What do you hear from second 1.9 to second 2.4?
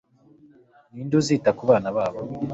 babo